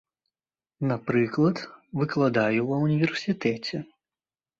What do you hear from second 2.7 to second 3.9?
ва універсітэце.